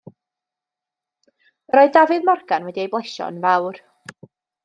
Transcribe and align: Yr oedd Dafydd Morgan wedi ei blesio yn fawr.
Yr 1.73 1.81
oedd 1.81 1.93
Dafydd 1.97 2.25
Morgan 2.31 2.67
wedi 2.69 2.83
ei 2.85 2.91
blesio 2.95 3.31
yn 3.35 3.39
fawr. 3.47 3.81